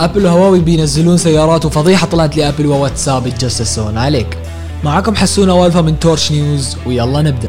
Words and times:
أبل 0.00 0.26
وهواوي 0.26 0.60
بينزلون 0.60 1.16
سيارات 1.16 1.64
وفضيحه 1.64 2.06
طلعت 2.06 2.36
لأبل 2.36 2.66
وواتساب 2.66 3.26
يتجسسون 3.26 3.98
عليك 3.98 4.38
معكم 4.84 5.16
حسون 5.16 5.50
والفا 5.50 5.80
من 5.80 5.98
Torch 5.98 6.32
News 6.32 6.76
ويلا 6.86 7.22
نبدأ. 7.22 7.48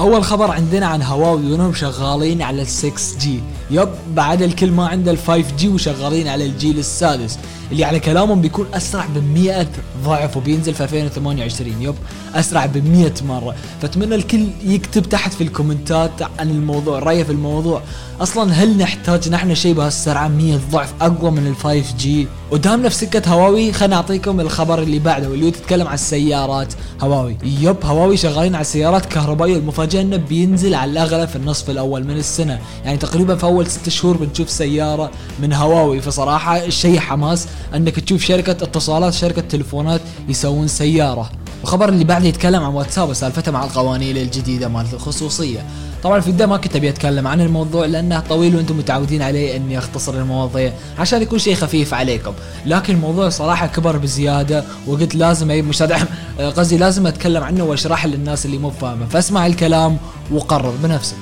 اول 0.00 0.24
خبر 0.24 0.50
عندنا 0.50 0.86
عن 0.86 1.02
هواوي 1.02 1.52
وانهم 1.52 1.74
شغالين 1.74 2.42
على 2.42 2.62
ال 2.62 2.66
6 2.66 2.92
G 3.20 3.40
yep 3.70 3.88
بعد 4.14 4.42
الكل 4.42 4.70
ما 4.70 4.86
عنده 4.88 5.10
ال 5.10 5.18
5 5.18 5.56
G 5.56 5.68
وشغالين 5.68 6.28
على 6.28 6.46
الجيل 6.46 6.78
السادس. 6.78 7.38
اللي 7.72 7.84
على 7.84 8.00
كلامهم 8.00 8.40
بيكون 8.40 8.66
أسرع 8.74 9.06
ب 9.06 9.18
100 9.34 9.66
ضعف 10.04 10.36
وبينزل 10.36 10.74
في 10.74 10.82
2028 10.84 11.82
yep 11.82 11.94
أسرع 12.34 12.66
ب 12.66 12.88
100 12.88 13.12
مرة. 13.28 13.54
فأتمنى 13.82 14.14
الكل 14.14 14.46
يكتب 14.64 15.02
تحت 15.02 15.32
في 15.32 15.40
الكومنتات 15.40 16.22
عن 16.38 16.50
الموضوع 16.50 16.98
رأيه 16.98 17.22
في 17.22 17.32
الموضوع. 17.32 17.82
أصلا 18.20 18.52
هل 18.52 18.78
نحتاج 18.78 19.28
نحن 19.28 19.54
شيء 19.54 19.74
بهالسرعة 19.74 20.28
100 20.28 20.60
ضعف 20.72 20.94
أقوى 21.00 21.30
من 21.30 21.46
ال 21.46 21.56
5 21.56 21.96
جي 21.96 22.28
ودامنا 22.50 22.88
في 22.88 22.94
سكة 22.94 23.30
هواوي 23.32 23.72
خلينا 23.72 23.96
نعطيكم 23.96 24.40
الخبر 24.40 24.82
اللي 24.82 24.98
بعده 24.98 25.28
واللي 25.28 25.46
هو 25.46 25.50
تتكلم 25.50 25.86
عن 25.86 25.94
السيارات. 25.94 26.74
هواوي. 27.00 27.36
يب 27.42 27.76
هواوي 27.84 28.16
شغالين 28.16 28.54
على 28.54 28.64
سيارات 28.64 29.06
كهربائية 29.06 29.56
المفاجأة 29.56 30.00
إنه 30.00 30.16
بينزل 30.16 30.74
على 30.74 30.90
الأغلب 30.90 31.28
في 31.28 31.36
النصف 31.36 31.70
الأول 31.70 32.04
من 32.04 32.16
السنة. 32.16 32.58
يعني 32.84 32.98
تقريبا 32.98 33.36
في 33.36 33.44
أول 33.44 33.66
ست 33.66 33.88
شهور 33.88 34.16
بنشوف 34.16 34.50
سيارة 34.50 35.10
من 35.40 35.52
هواوي. 35.52 36.00
فصراحة 36.00 36.64
الشيء 36.64 36.98
حماس 36.98 37.48
إنك 37.74 38.00
تشوف 38.00 38.22
شركة 38.24 38.52
اتصالات 38.52 39.12
شركة 39.12 39.42
تلفونات 39.42 40.00
يسوون 40.28 40.68
سيارة. 40.68 41.30
الخبر 41.62 41.88
اللي 41.88 42.04
بعده 42.04 42.26
يتكلم 42.26 42.62
عن 42.62 42.74
واتساب 42.74 43.08
وسالفته 43.08 43.52
مع 43.52 43.64
القوانين 43.64 44.16
الجديدة 44.16 44.68
مالت 44.68 44.94
الخصوصية. 44.94 45.66
طبعا 46.02 46.20
في 46.20 46.26
البداية 46.26 46.48
ما 46.48 46.56
كنت 46.56 46.76
أبي 46.76 46.88
أتكلم 46.88 47.26
عن 47.26 47.40
الموضوع 47.40 47.86
لأنه 47.86 48.20
طويل 48.20 48.56
وأنتم 48.56 48.78
متعودين 48.78 49.22
عليه 49.22 49.56
إني 49.56 49.78
أختصر 49.78 50.14
المواضيع 50.14 50.72
عشان 50.98 51.22
يكون 51.22 51.38
شيء 51.38 51.54
خفيف 51.54 51.94
عليكم. 51.94 52.32
لكن 52.66 52.94
الموضوع 52.94 53.28
صراحة 53.28 53.66
كبر 53.66 53.96
بزيادة 53.96 54.64
وقلت 54.86 55.14
لازم 55.14 55.50
أجيب 55.50 55.68
مستدعم 55.68 56.06
قصدي 56.56 56.76
لازم 56.76 57.06
أتكلم 57.06 57.42
عنه 57.42 57.64
واشرح 57.64 58.06
للناس 58.06 58.46
اللي 58.46 58.58
مو 58.58 58.70
فاهمة. 58.70 59.06
فاسمع 59.06 59.46
الكلام 59.46 59.96
وقرر 60.32 60.74
بنفسك. 60.82 61.16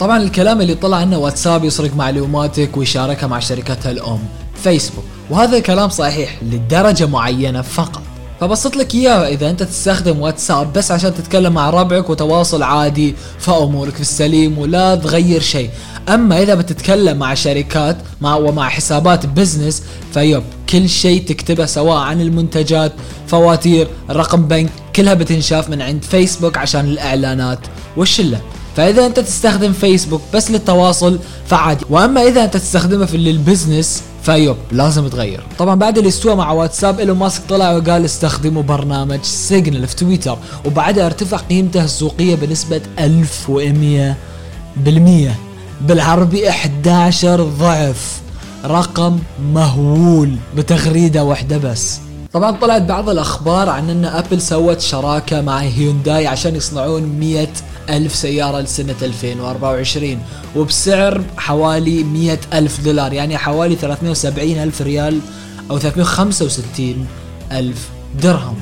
طبعا 0.00 0.22
الكلام 0.22 0.60
اللي 0.60 0.74
طلع 0.74 1.02
إنه 1.02 1.18
واتساب 1.18 1.64
يسرق 1.64 1.96
معلوماتك 1.96 2.76
ويشاركها 2.76 3.26
مع 3.26 3.38
شركتها 3.38 3.90
الأم 3.90 4.20
فيسبوك. 4.54 5.04
وهذا 5.30 5.58
كلام 5.58 5.88
صحيح 5.88 6.42
لدرجة 6.42 7.06
معينة 7.06 7.62
فقط. 7.62 8.02
فبسط 8.40 8.76
لك 8.76 8.94
اياه 8.94 9.28
إذا 9.28 9.50
أنت 9.50 9.62
تستخدم 9.62 10.20
واتساب 10.20 10.72
بس 10.72 10.90
عشان 10.90 11.14
تتكلم 11.14 11.52
مع 11.52 11.70
ربعك 11.70 12.10
وتواصل 12.10 12.62
عادي 12.62 13.14
فأمورك 13.38 13.94
في 13.94 14.00
السليم 14.00 14.58
ولا 14.58 14.94
تغير 14.94 15.40
شيء. 15.40 15.70
أما 16.08 16.42
إذا 16.42 16.54
بتتكلم 16.54 17.18
مع 17.18 17.34
شركات 17.34 17.96
مع 18.20 18.36
ومع 18.36 18.68
حسابات 18.68 19.26
business 19.26 19.82
ف 20.14 20.21
yep 20.21 20.42
كل 20.68 20.88
شيء 20.88 21.24
تكتبه 21.24 21.66
سواء 21.66 21.96
عن 21.96 22.20
المنتجات 22.20 22.92
فواتير 23.26 23.88
رقم 24.10 24.48
بنك 24.48 24.70
كلها 24.96 25.14
بتنشاف 25.14 25.70
من 25.70 25.82
عند 25.82 26.02
فيسبوك 26.02 26.58
عشان 26.58 26.84
الإعلانات 26.84 27.58
والشلة. 27.96 28.40
فإذا 28.76 29.06
أنت 29.06 29.20
تستخدم 29.20 29.72
فيسبوك 29.72 30.22
بس 30.34 30.50
للتواصل 30.50 31.18
فعادي. 31.46 31.84
وأما 31.90 32.22
إذا 32.22 32.44
أنت 32.44 32.56
تستخدمه 32.56 33.06
في 33.06 33.16
لل 33.16 33.33
business 33.33 34.02
ف 34.22 34.31
yep 34.31 34.56
لازم 34.72 35.08
تغير. 35.08 35.42
طبعا 35.58 35.74
بعد 35.74 35.98
اللي 35.98 36.14
استوى 36.14 36.36
مع 36.36 36.52
واتساب 36.52 37.00
إيلون 37.00 37.18
ماسك 37.18 37.42
طلع 37.48 37.72
وقال 37.76 38.04
استخدموا 38.04 38.62
برنامج 38.62 39.22
Signal 39.22 39.86
في 39.86 39.96
تويتر 39.96 40.38
وبعدها 40.64 41.06
ارتفع 41.06 41.36
قيمته 41.36 41.84
السوقية 41.84 42.34
بنسبة 42.34 42.80
1100 42.98 44.16
بالمية. 44.76 45.34
بالعربي 45.80 46.48
11 46.48 47.42
ضعف. 47.42 48.20
رقم 48.64 49.18
مهول 49.54 50.36
بتغريدة 50.56 51.24
واحدة 51.24 51.58
بس. 51.58 52.00
طبعا 52.32 52.50
طلعت 52.50 52.82
بعض 52.82 53.08
الأخبار 53.08 53.68
عن 53.68 53.90
إن 53.90 54.04
أبل 54.04 54.40
سوت 54.40 54.80
شراكة 54.80 55.40
مع 55.40 55.58
هيونداي 55.58 56.26
عشان 56.26 56.56
يصنعون 56.56 57.02
100 57.02 57.48
ألف 57.88 58.14
سيارة 58.14 58.60
لسنة 58.60 58.94
2024 59.02 60.18
وبسعر 60.56 61.22
حوالي 61.36 62.04
100 62.04 62.38
ألف 62.52 62.84
دولار 62.84 63.12
يعني 63.12 63.38
حوالي 63.38 63.76
370 63.76 64.50
ألف 64.50 64.82
ريال 64.82 65.20
أو 65.70 65.78
365 65.78 67.06
ألف 67.52 67.88
درهم. 68.22 68.56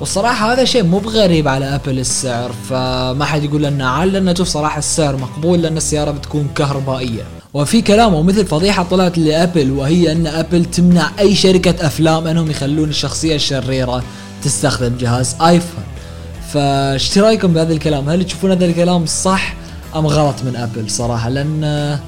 والصراحة 0.00 0.52
هذا 0.52 0.64
شيء 0.64 0.82
مو 0.82 0.98
بغريب 0.98 1.48
على 1.48 1.74
أبل 1.74 1.98
السعر 1.98 2.52
فما 2.70 3.24
حد 3.24 3.44
يقول 3.44 3.62
لنا 3.62 3.90
عال 3.90 4.12
لأن 4.12 4.28
أشوف 4.28 4.48
صراحة 4.48 4.78
السعر 4.78 5.16
مقبول 5.16 5.62
لأن 5.62 5.76
السيارة 5.76 6.10
بتكون 6.10 6.48
كهربائية. 6.54 7.41
وفي 7.54 7.82
كلام 7.82 8.14
ومثل 8.14 8.46
فضيحة 8.46 8.82
طلعت 8.82 9.18
لأبل 9.18 9.70
وهي 9.70 10.12
أن 10.12 10.26
أبل 10.26 10.64
تمنع 10.64 11.10
أي 11.18 11.34
شركة 11.34 11.86
أفلام 11.86 12.26
أنهم 12.26 12.50
يخلون 12.50 12.88
الشخصية 12.88 13.34
الشريرة 13.34 14.02
تستخدم 14.42 14.96
جهاز 14.96 15.36
آيفون 15.40 15.84
فايش 16.52 17.18
رأيكم 17.18 17.52
بهذا 17.52 17.72
الكلام؟ 17.72 18.08
هل 18.08 18.24
تشوفون 18.24 18.50
هذا 18.50 18.64
الكلام 18.64 19.06
صح 19.06 19.54
أم 19.96 20.06
غلط 20.06 20.36
من 20.44 20.56
أبل 20.56 20.90
صراحة؟ 20.90 21.28
لأن 21.28 21.98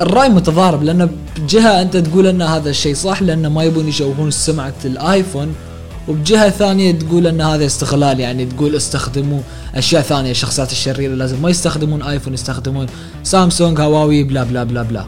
الرأي 0.00 0.28
متضارب 0.28 0.82
لأن 0.82 1.10
بجهة 1.38 1.82
أنت 1.82 1.96
تقول 1.96 2.26
أن 2.26 2.42
هذا 2.42 2.70
الشيء 2.70 2.94
صح 2.94 3.22
لأن 3.22 3.46
ما 3.46 3.64
يبون 3.64 3.88
يشوهون 3.88 4.30
سمعة 4.30 4.74
الآيفون 4.84 5.54
وبجهة 6.08 6.50
ثانية 6.50 6.92
تقول 6.92 7.26
إن 7.26 7.40
هذا 7.40 7.66
استغلال 7.66 8.20
يعني 8.20 8.46
تقول 8.46 8.76
استخدموا 8.76 9.40
أشياء 9.74 10.02
ثانية 10.02 10.30
الشخصيات 10.30 10.72
الشريرة 10.72 11.14
لازم 11.14 11.42
ما 11.42 11.50
يستخدمون 11.50 12.02
ايفون 12.02 12.34
يستخدمون 12.34 12.86
سامسونج 13.22 13.80
هواوي 13.80 14.24
blah 14.24 14.44
blah 14.44 14.64
blah 14.64 14.82
blah. 14.82 15.04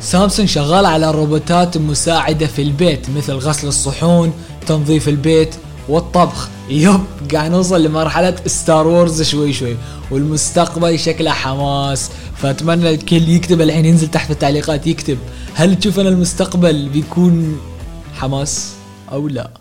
سامسونج 0.00 0.48
شغال 0.48 0.86
على 0.86 1.10
روبوتات 1.10 1.78
مساعدة 1.78 2.46
في 2.46 2.62
البيت 2.62 3.10
مثل 3.16 3.32
غسل 3.32 3.68
الصحون 3.68 4.32
تنظيف 4.66 5.08
البيت 5.08 5.54
والطبخ. 5.88 6.48
yep 6.70 7.00
قاعد 7.34 7.50
نوصل 7.50 7.82
لمرحلة 7.82 8.34
Star 8.46 8.86
Wars 8.86 9.22
شوي 9.22 9.52
شوي 9.52 9.76
والمستقبل 10.10 10.98
شكله 10.98 11.30
حماس. 11.30 12.10
فأتمنى 12.36 12.90
الكل 12.90 13.28
يكتب 13.28 13.60
الحين 13.60 13.84
ينزل 13.84 14.08
تحت 14.08 14.26
في 14.26 14.32
التعليقات 14.32 14.86
يكتب 14.86 15.18
هل 15.54 15.78
تشوف 15.78 16.00
إن 16.00 16.06
المستقبل 16.06 16.88
بيكون 16.88 17.60
حماس 18.14 18.72
أو 19.12 19.28
لا. 19.28 19.48